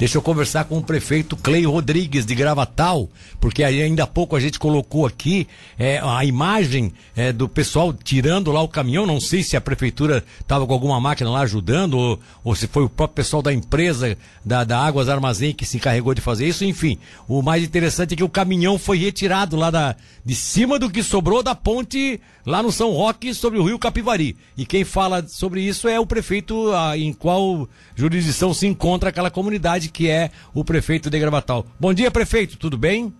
[0.00, 3.06] Deixa eu conversar com o prefeito Clay Rodrigues de Gravatal,
[3.38, 5.46] porque ainda há pouco a gente colocou aqui
[5.78, 9.04] é, a imagem é, do pessoal tirando lá o caminhão.
[9.04, 12.84] Não sei se a prefeitura estava com alguma máquina lá ajudando, ou, ou, se foi
[12.84, 16.64] o próprio pessoal da empresa da, da Águas Armazém que se encarregou de fazer isso.
[16.64, 16.98] Enfim,
[17.28, 19.94] o mais interessante é que o caminhão foi retirado lá da,
[20.24, 24.34] de cima do que sobrou da ponte lá no São Roque sobre o rio Capivari.
[24.56, 29.30] E quem fala sobre isso é o prefeito a, em qual jurisdição se encontra aquela
[29.30, 31.66] comunidade que é o prefeito de Gravatal.
[31.78, 33.14] Bom dia, prefeito, tudo bem?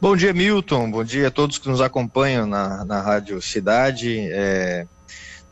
[0.00, 0.90] Bom dia, Milton.
[0.90, 4.18] Bom dia a todos que nos acompanham na, na Rádio Cidade.
[4.32, 4.86] É,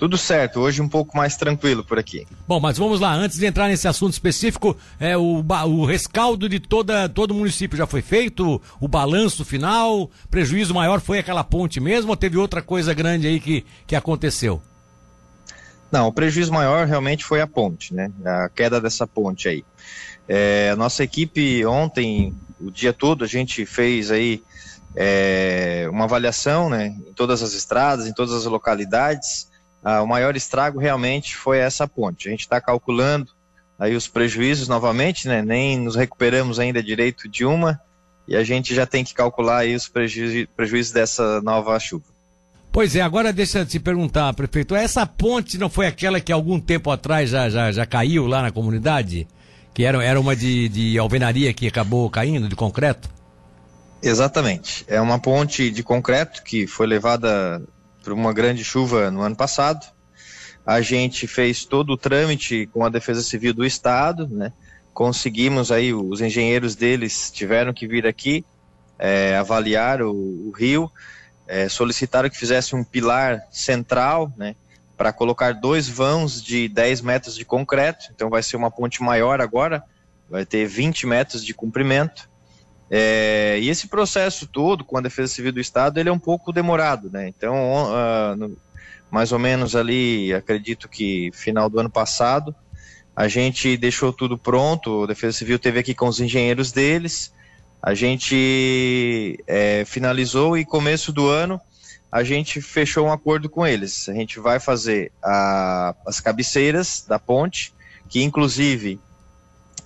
[0.00, 2.26] tudo certo, hoje um pouco mais tranquilo por aqui.
[2.48, 6.58] Bom, mas vamos lá, antes de entrar nesse assunto específico, é, o, o rescaldo de
[6.58, 11.78] toda, todo o município já foi feito, o balanço final, prejuízo maior foi aquela ponte
[11.78, 14.62] mesmo ou teve outra coisa grande aí que, que aconteceu?
[15.90, 18.10] Não, o prejuízo maior realmente foi a ponte, né?
[18.24, 19.64] A queda dessa ponte aí.
[20.28, 24.42] É, nossa equipe ontem, o dia todo, a gente fez aí
[24.94, 26.94] é, uma avaliação, né?
[27.08, 29.48] Em todas as estradas, em todas as localidades.
[29.82, 32.28] Ah, o maior estrago realmente foi essa ponte.
[32.28, 33.32] A gente está calculando
[33.78, 35.42] aí os prejuízos novamente, né?
[35.42, 37.80] Nem nos recuperamos ainda direito de uma
[38.28, 42.04] e a gente já tem que calcular aí os preju prejuízos dessa nova chuva.
[42.72, 46.60] Pois é, agora deixa eu te perguntar, prefeito, essa ponte não foi aquela que algum
[46.60, 49.26] tempo atrás já, já, já caiu lá na comunidade?
[49.74, 53.10] Que era, era uma de, de alvenaria que acabou caindo, de concreto?
[54.00, 54.84] Exatamente.
[54.86, 57.60] É uma ponte de concreto que foi levada
[58.04, 59.84] por uma grande chuva no ano passado.
[60.64, 64.52] A gente fez todo o trâmite com a Defesa Civil do Estado, né?
[64.94, 68.44] Conseguimos aí, os engenheiros deles tiveram que vir aqui
[68.98, 70.90] é, avaliar o, o rio
[71.50, 74.54] é, solicitaram que fizesse um pilar central, né,
[74.96, 79.40] para colocar dois vãos de 10 metros de concreto, então vai ser uma ponte maior
[79.40, 79.82] agora,
[80.30, 82.30] vai ter 20 metros de comprimento.
[82.88, 86.52] É, e esse processo todo com a Defesa Civil do Estado, ele é um pouco
[86.52, 87.26] demorado, né?
[87.26, 88.56] Então, uh, no,
[89.10, 92.54] mais ou menos ali, acredito que final do ano passado,
[93.16, 97.32] a gente deixou tudo pronto, a Defesa Civil teve aqui com os engenheiros deles,
[97.82, 101.60] a gente é, finalizou e começo do ano
[102.12, 104.08] a gente fechou um acordo com eles.
[104.08, 107.72] A gente vai fazer a, as cabeceiras da ponte,
[108.08, 108.98] que inclusive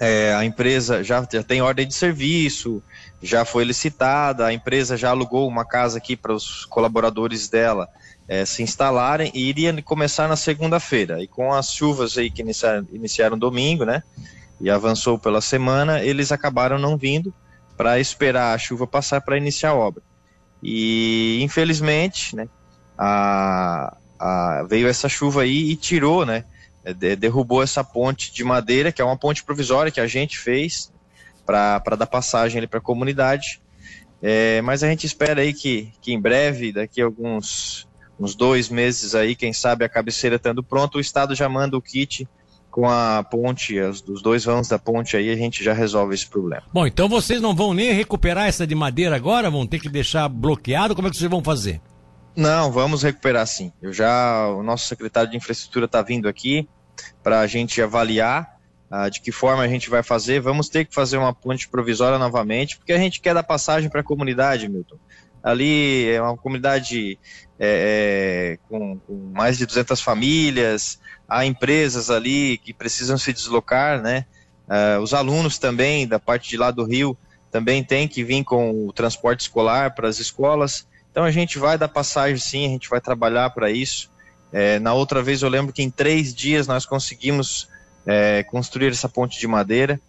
[0.00, 2.82] é, a empresa já, já tem ordem de serviço,
[3.22, 7.88] já foi licitada, a empresa já alugou uma casa aqui para os colaboradores dela
[8.26, 11.22] é, se instalarem e iria começar na segunda-feira.
[11.22, 14.02] E com as chuvas aí que iniciaram, iniciaram domingo, né?
[14.60, 17.34] E avançou pela semana, eles acabaram não vindo
[17.76, 20.02] para esperar a chuva passar para iniciar a obra.
[20.62, 22.48] E infelizmente, né,
[22.96, 26.44] a, a, veio essa chuva aí e tirou, né,
[26.96, 30.92] de, derrubou essa ponte de madeira, que é uma ponte provisória que a gente fez
[31.44, 33.60] para dar passagem para a comunidade.
[34.22, 37.86] É, mas a gente espera aí que, que em breve, daqui a alguns
[38.18, 41.82] uns dois meses aí, quem sabe a cabeceira estando pronta, o Estado já manda o
[41.82, 42.28] kit
[42.74, 46.26] com a ponte, os, os dois vãos da ponte aí, a gente já resolve esse
[46.26, 46.64] problema.
[46.72, 49.48] Bom, então vocês não vão nem recuperar essa de madeira agora?
[49.48, 50.92] Vão ter que deixar bloqueado?
[50.92, 51.80] Como é que vocês vão fazer?
[52.34, 53.72] Não, vamos recuperar sim.
[53.80, 56.68] Eu já, o nosso secretário de infraestrutura está vindo aqui
[57.22, 58.56] para a gente avaliar
[58.90, 60.40] uh, de que forma a gente vai fazer.
[60.40, 64.00] Vamos ter que fazer uma ponte provisória novamente, porque a gente quer dar passagem para
[64.00, 64.96] a comunidade, Milton.
[65.44, 67.18] Ali é uma comunidade
[67.58, 74.00] é, é, com, com, mais de 200 famílias, há empresas ali que precisam se deslocar,
[74.00, 74.24] né?
[74.66, 77.16] Uh, os alunos também, da parte de lá do Rio,
[77.50, 80.88] também tem que vir com o transporte escolar para as escolas.
[81.10, 84.10] Então a gente vai dar passagem sim, a gente vai trabalhar para isso.
[84.52, 87.68] É, na outra vez eu lembro que em três dias nós conseguimos
[88.06, 90.00] é, construir essa ponte de madeira.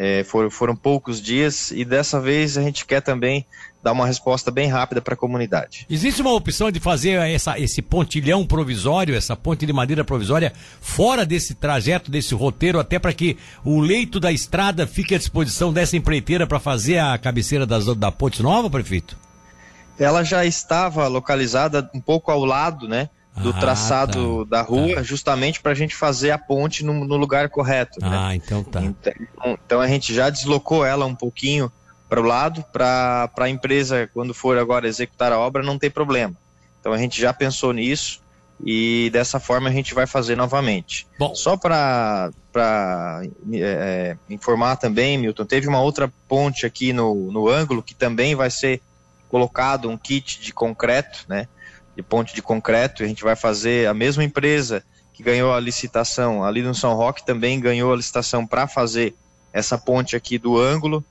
[0.00, 3.44] É, foram, foram poucos dias e dessa vez a gente quer também
[3.82, 5.86] dar uma resposta bem rápida para a comunidade.
[5.90, 11.26] Existe uma opção de fazer essa, esse pontilhão provisório, essa ponte de madeira provisória, fora
[11.26, 15.96] desse trajeto, desse roteiro, até para que o leito da estrada fique à disposição dessa
[15.96, 19.18] empreiteira para fazer a cabeceira das, da ponte nova, prefeito?
[19.98, 23.10] Ela já estava localizada um pouco ao lado, né?
[23.38, 25.02] Do ah, traçado tá, da rua, tá.
[25.02, 28.00] justamente para a gente fazer a ponte no, no lugar correto.
[28.00, 28.08] Né?
[28.08, 28.36] Ah, né?
[28.36, 28.82] então tá.
[28.82, 29.12] Então,
[29.44, 31.70] então, a gente já deslocou ela um pouquinho
[32.08, 36.34] para o lado, para a empresa, quando for agora executar a obra, não ter problema.
[36.80, 38.20] Então a gente já pensou nisso
[38.64, 41.06] e dessa forma a gente vai fazer novamente.
[41.18, 41.34] Bom.
[41.34, 42.30] Só para
[43.52, 48.34] é, é, informar também, Milton, teve uma outra ponte aqui no, no ângulo que também
[48.34, 48.80] vai ser
[49.28, 51.46] colocado um kit de concreto, né?
[51.98, 56.44] De ponte de concreto, a gente vai fazer a mesma empresa que ganhou a licitação
[56.44, 59.16] ali no São Roque também ganhou a licitação para fazer
[59.52, 61.04] essa ponte aqui do ângulo,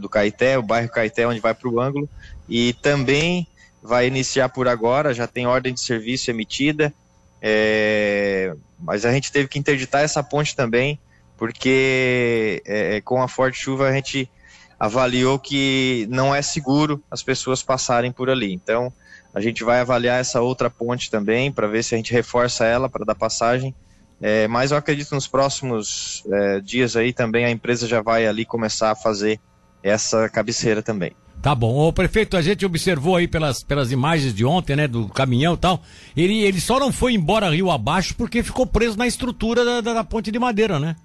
[0.00, 2.08] do Caeté, o bairro Caeté, onde vai para o ângulo,
[2.48, 3.48] e também
[3.82, 6.94] vai iniciar por agora, já tem ordem de serviço emitida,
[7.42, 11.00] é, mas a gente teve que interditar essa ponte também,
[11.36, 14.30] porque é, com a forte chuva a gente
[14.78, 18.54] avaliou que não é seguro as pessoas passarem por ali.
[18.54, 18.92] Então,
[19.34, 22.88] a gente vai avaliar essa outra ponte também para ver se a gente reforça ela
[22.88, 23.74] para dar passagem.
[24.20, 28.44] É, mas eu acredito nos próximos é, dias aí também a empresa já vai ali
[28.44, 29.38] começar a fazer
[29.82, 31.12] essa cabeceira também.
[31.40, 31.86] Tá bom.
[31.86, 35.56] O prefeito, a gente observou aí pelas, pelas imagens de ontem, né, do caminhão e
[35.56, 35.80] tal.
[36.16, 39.94] Ele, ele só não foi embora rio abaixo porque ficou preso na estrutura da, da,
[39.94, 40.96] da ponte de madeira, né?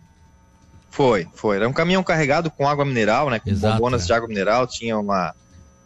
[0.90, 1.58] Foi, foi.
[1.58, 3.40] Era um caminhão carregado com água mineral, né?
[3.40, 4.06] Com Exato, bombonas é.
[4.08, 5.36] de água mineral, tinha uma,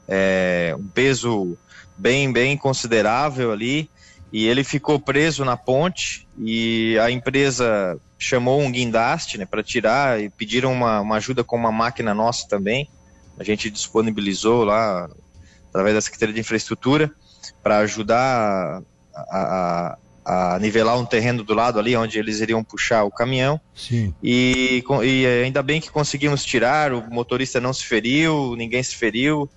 [0.07, 1.57] é, um peso
[1.97, 3.89] bem, bem considerável ali.
[4.31, 10.21] E ele ficou preso na ponte e a empresa chamou um guindaste né, para tirar
[10.21, 12.89] e pediram uma, uma ajuda com uma máquina nossa também.
[13.39, 15.09] A gente disponibilizou lá,
[15.69, 17.11] através da Secretaria de Infraestrutura,
[17.63, 18.81] para ajudar
[19.15, 23.61] a, a, a nivelar um terreno do lado ali onde eles iriam puxar o caminhão.
[23.75, 24.13] Sim.
[24.21, 29.50] E, e ainda bem que conseguimos tirar, o motorista não se feriu, ninguém se feriu.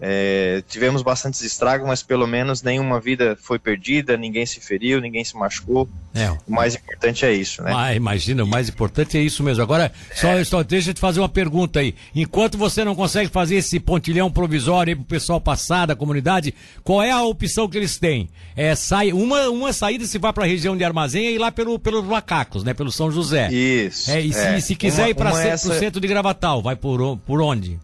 [0.00, 5.24] É, tivemos bastantes estragos, mas pelo menos nenhuma vida foi perdida, ninguém se feriu, ninguém
[5.24, 5.88] se machucou.
[6.14, 6.30] É.
[6.46, 7.72] O mais importante é isso, né?
[7.74, 9.62] Ah, imagina, o mais importante é isso mesmo.
[9.62, 10.44] Agora, só, é.
[10.44, 11.94] só deixa eu te fazer uma pergunta aí.
[12.14, 17.02] Enquanto você não consegue fazer esse pontilhão provisório aí pro pessoal passar da comunidade, qual
[17.02, 18.28] é a opção que eles têm?
[18.56, 21.52] É, sai, uma, uma saída se vai para a região de Armazém e ir lá
[21.52, 22.74] pelo, pelos macacos, né?
[22.74, 23.50] Pelo São José.
[23.52, 24.10] Isso.
[24.10, 24.60] É, e se, é.
[24.60, 25.78] se quiser uma, ir para o essa...
[25.78, 27.78] centro de Gravatal, vai por, por onde?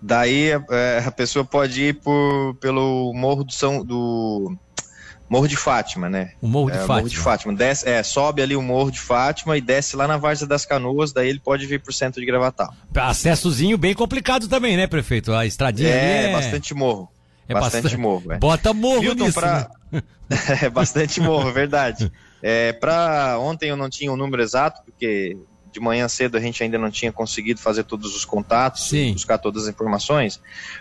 [0.00, 4.56] Daí é, a pessoa pode ir por, pelo Morro do São do
[5.28, 6.32] Morro de Fátima, né?
[6.40, 6.96] O Morro de é, Fátima.
[6.96, 7.54] Morro de Fátima.
[7.54, 11.12] Desce, é, sobe ali o Morro de Fátima e desce lá na Várzea das Canoas,
[11.12, 12.72] daí ele pode vir pro centro de Gravatal.
[12.94, 15.32] Acessozinho bem complicado também, né, prefeito?
[15.34, 16.32] A estradinha é, é...
[16.32, 17.10] bastante morro.
[17.48, 18.32] É bastante, bastante morro.
[18.32, 18.38] É.
[18.38, 19.70] Bota morro Milton, nisso, pra...
[19.90, 20.02] né?
[20.62, 22.12] é bastante morro, verdade.
[22.42, 25.36] É, para ontem eu não tinha o um número exato, porque
[25.72, 29.12] de manhã cedo a gente ainda não tinha conseguido fazer todos os contatos, Sim.
[29.12, 30.40] buscar todas as informações.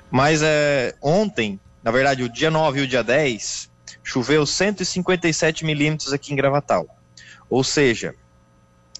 [0.09, 3.69] Mas é, ontem, na verdade, o dia 9 e o dia 10,
[4.03, 6.87] choveu 157 milímetros aqui em Gravatal.
[7.49, 8.15] Ou seja,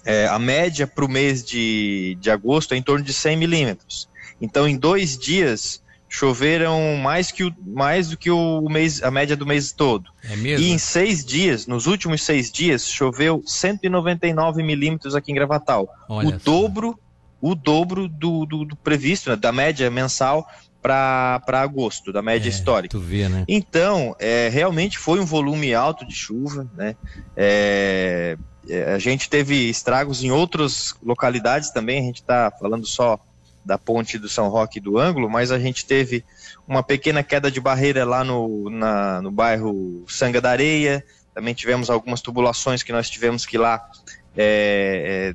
[0.04, 4.08] é, a média para o mês de, de agosto é em torno de 100 milímetros.
[4.40, 9.36] Então, em dois dias, choveram mais, que o, mais do que o mês, a média
[9.36, 10.10] do mês todo.
[10.24, 10.64] É mesmo?
[10.64, 15.88] E em seis dias, nos últimos seis dias, choveu 199 milímetros aqui em Gravatal.
[16.08, 16.38] Olha o só.
[16.38, 16.98] dobro,
[17.40, 20.48] o dobro do, do, do previsto, né, da média mensal
[20.80, 22.98] para agosto, da média é, histórica.
[22.98, 23.44] Vê, né?
[23.46, 26.96] Então, é, realmente foi um volume alto de chuva, né?
[27.36, 28.38] É,
[28.68, 33.20] é a gente teve estragos em outras localidades também, a gente está falando só
[33.68, 36.24] da ponte do São Roque do Ângulo, mas a gente teve
[36.66, 41.04] uma pequena queda de barreira lá no, na, no bairro Sanga da Areia,
[41.34, 43.86] também tivemos algumas tubulações que nós tivemos que ir lá
[44.34, 45.34] é,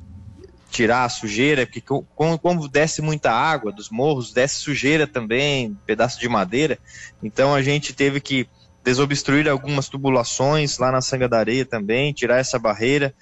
[0.68, 6.18] tirar a sujeira, porque como, como, desce muita água dos morros, desce sujeira também, pedaço
[6.18, 6.76] de madeira,
[7.22, 8.48] então a gente teve que
[8.82, 13.14] desobstruir algumas tubulações lá na Sanga da Areia também, tirar essa barreira.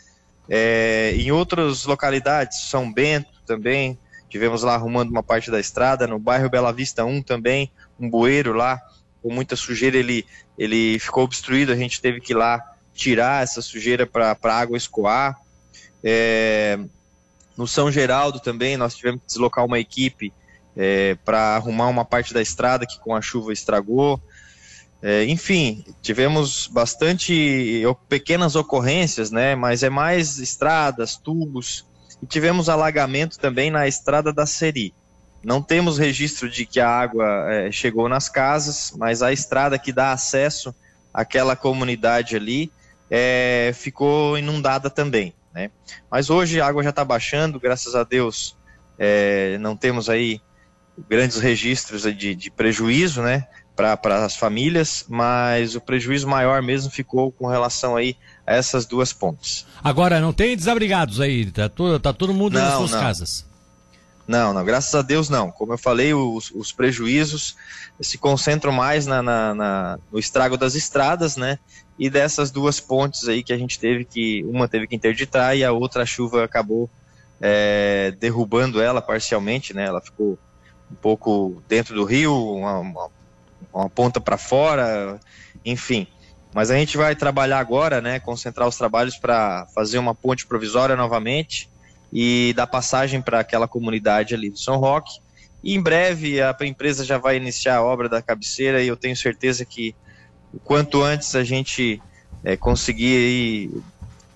[0.49, 3.97] É, em outras localidades, São Bento também,
[4.32, 7.70] Tivemos lá arrumando uma parte da estrada, no bairro Bela Vista 1 também,
[8.01, 8.81] um bueiro lá,
[9.22, 10.24] com muita sujeira, ele,
[10.56, 12.58] ele ficou obstruído, a gente teve que ir lá
[12.94, 15.39] tirar essa sujeira para a água escoar.
[16.03, 16.79] É,
[17.58, 20.32] no São Geraldo também, nós tivemos que deslocar uma equipe
[20.74, 24.19] é, para arrumar uma parte da estrada que com a chuva estragou.
[25.03, 29.55] É, enfim, tivemos bastante pequenas ocorrências, né?
[29.55, 31.84] Mas é mais estradas, tubos,
[32.22, 34.94] e tivemos alagamento também na estrada da Seri.
[35.43, 39.93] Não temos registro de que a água é, chegou nas casas, mas a estrada que
[39.93, 40.72] dá acesso
[41.12, 42.70] àquela comunidade ali
[43.10, 45.34] é, ficou inundada também.
[45.52, 45.70] Né?
[46.08, 48.56] Mas hoje a água já está baixando, graças a Deus
[48.96, 50.41] é, não temos aí
[51.08, 57.32] grandes registros de, de prejuízo né, para as famílias, mas o prejuízo maior mesmo ficou
[57.32, 59.67] com relação aí essas duas pontes.
[59.82, 61.51] Agora, não tem desabrigados aí?
[61.51, 63.01] Tá, todo, tá todo mundo não, nas suas não.
[63.01, 63.46] casas?
[64.27, 65.51] Não, não, graças a Deus não.
[65.51, 67.56] Como eu falei, os, os prejuízos
[68.01, 71.58] se concentram mais na, na, na, no estrago das estradas, né?
[71.99, 75.65] E dessas duas pontes aí que a gente teve que, uma teve que interditar e
[75.65, 76.89] a outra a chuva acabou
[77.41, 79.87] é, derrubando ela parcialmente, né?
[79.87, 80.39] Ela ficou
[80.91, 83.08] um pouco dentro do rio, uma, uma,
[83.72, 85.20] uma ponta para fora,
[85.65, 86.06] enfim.
[86.55, 90.94] Mas a gente vai trabalhar agora, né, concentrar os trabalhos para fazer uma ponte provisória
[90.94, 91.69] novamente
[92.13, 95.19] e dar passagem para aquela comunidade ali do São Roque.
[95.65, 99.17] E em breve a empresa já vai iniciar a obra da cabeceira e eu tenho
[99.17, 99.94] certeza que
[100.53, 102.03] o quanto antes a gente
[102.44, 103.71] é, conseguir aí,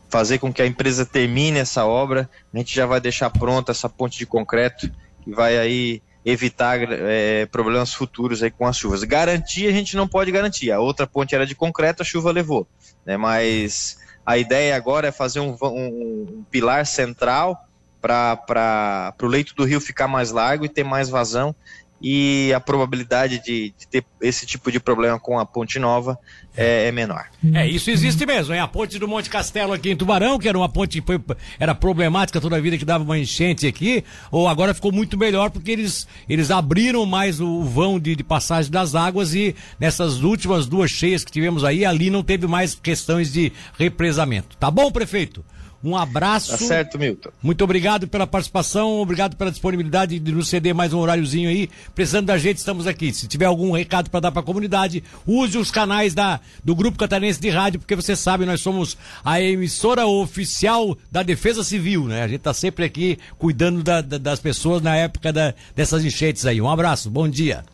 [0.08, 3.88] fazer com que a empresa termine essa obra, a gente já vai deixar pronta essa
[3.88, 4.90] ponte de concreto
[5.22, 9.04] que vai aí evitar é, problemas futuros aí com as chuvas.
[9.04, 10.72] Garantia a gente não pode garantir.
[10.72, 12.66] A outra ponte era de concreto, a chuva levou,
[13.04, 13.16] né?
[13.16, 15.86] Mas a ideia agora é fazer um, um,
[16.38, 17.64] um pilar central
[18.02, 21.54] para o leito do rio ficar mais largo e ter mais vazão
[22.08, 26.16] e a probabilidade de, de, ter esse tipo de problema com a Ponte Nova
[26.56, 27.24] é, é, menor.
[27.52, 28.60] É, isso existe mesmo, hein?
[28.60, 31.20] A ponte do Monte Castelo aqui em Tubarão, que era uma ponte que
[31.58, 35.50] era problemática toda a vida, que dava uma enchente aqui, ou agora ficou muito melhor
[35.50, 40.68] porque eles, eles abriram mais o vão de, de passagem das águas e nessas últimas
[40.68, 44.56] duas cheias que tivemos aí, ali não teve mais questões de represamento.
[44.58, 45.44] Tá bom, prefeito?
[45.86, 46.50] Um abraço.
[46.50, 47.30] Tá certo, Milton.
[47.40, 51.70] Muito obrigado pela participação, obrigado pela disponibilidade de nos ceder mais um horáriozinho aí.
[51.94, 53.12] Precisando da gente, estamos aqui.
[53.12, 56.98] Se tiver algum recado para dar para a comunidade, use os canais da, do Grupo
[56.98, 62.22] Catarinense de Rádio, porque você sabe, nós somos a emissora oficial da Defesa Civil, né?
[62.22, 66.44] A gente está sempre aqui cuidando da, da, das pessoas na época da, dessas enchentes
[66.46, 66.60] aí.
[66.60, 67.64] Um abraço, bom dia.